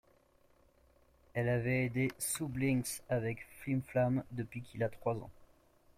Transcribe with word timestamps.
Elle 1.35 1.47
avait 1.47 1.85
aidé 1.85 2.11
Sue 2.17 2.47
Blinks 2.47 3.03
avec 3.07 3.45
Flim 3.59 3.81
Flam 3.83 4.23
depuis 4.31 4.63
qu'il 4.63 4.81
a 4.83 4.89
trois 4.89 5.13
ans. 5.13 5.29